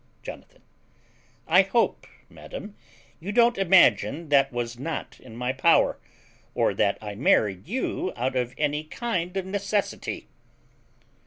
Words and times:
Jonathan. 0.23 0.63
I 1.47 1.61
hope, 1.61 2.07
madam, 2.27 2.75
you 3.19 3.31
don't 3.31 3.59
imagine 3.59 4.29
that 4.29 4.51
was 4.51 4.79
not 4.79 5.19
in 5.19 5.35
my 5.37 5.53
power, 5.53 5.99
or 6.55 6.73
that 6.73 6.97
I 7.03 7.13
married 7.13 7.67
you 7.67 8.11
out 8.15 8.35
of 8.35 8.55
any 8.57 8.83
kind 8.83 9.37
of 9.37 9.45
necessity. 9.45 10.27